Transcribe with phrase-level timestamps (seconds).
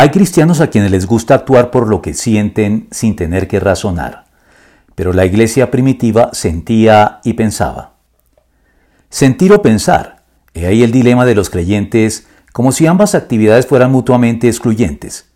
[0.00, 4.24] Hay cristianos a quienes les gusta actuar por lo que sienten sin tener que razonar,
[4.94, 7.96] pero la iglesia primitiva sentía y pensaba.
[9.10, 10.22] Sentir o pensar,
[10.54, 15.26] he ahí el dilema de los creyentes, como si ambas actividades fueran mutuamente excluyentes.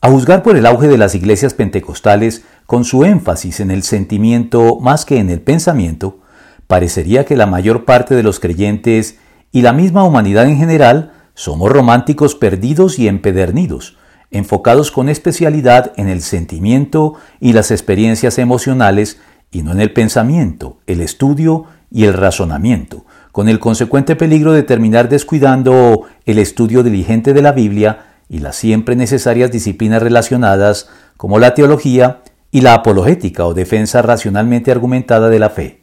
[0.00, 4.78] A juzgar por el auge de las iglesias pentecostales, con su énfasis en el sentimiento
[4.80, 6.20] más que en el pensamiento,
[6.68, 9.18] parecería que la mayor parte de los creyentes
[9.52, 13.96] y la misma humanidad en general somos románticos perdidos y empedernidos,
[14.30, 19.18] enfocados con especialidad en el sentimiento y las experiencias emocionales
[19.50, 24.64] y no en el pensamiento, el estudio y el razonamiento, con el consecuente peligro de
[24.64, 31.38] terminar descuidando el estudio diligente de la Biblia y las siempre necesarias disciplinas relacionadas como
[31.38, 32.20] la teología
[32.50, 35.80] y la apologética o defensa racionalmente argumentada de la fe.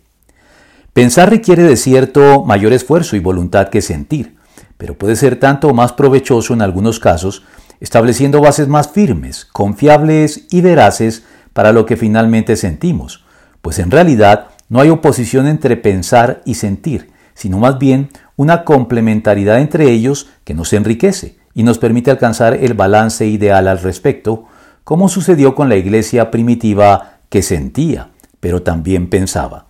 [0.94, 4.37] Pensar requiere de cierto mayor esfuerzo y voluntad que sentir,
[4.77, 7.44] pero puede ser tanto más provechoso en algunos casos,
[7.80, 13.25] estableciendo bases más firmes, confiables y veraces para lo que finalmente sentimos,
[13.61, 19.59] pues en realidad no hay oposición entre pensar y sentir, sino más bien una complementariedad
[19.59, 24.45] entre ellos que nos enriquece y nos permite alcanzar el balance ideal al respecto,
[24.84, 29.66] como sucedió con la iglesia primitiva que sentía, pero también pensaba.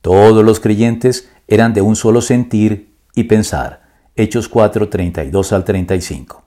[0.00, 3.87] Todos los creyentes eran de un solo sentir y pensar.
[4.18, 6.42] Hechos 4, 32 al 35.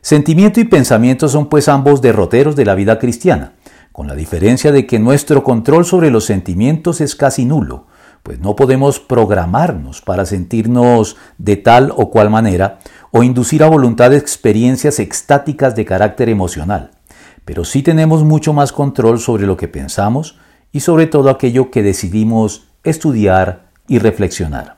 [0.00, 3.52] Sentimiento y pensamiento son pues ambos derroteros de la vida cristiana,
[3.92, 7.86] con la diferencia de que nuestro control sobre los sentimientos es casi nulo,
[8.24, 12.80] pues no podemos programarnos para sentirnos de tal o cual manera
[13.12, 16.90] o inducir a voluntad experiencias extáticas de carácter emocional,
[17.44, 20.40] pero sí tenemos mucho más control sobre lo que pensamos
[20.72, 24.75] y sobre todo aquello que decidimos estudiar y reflexionar.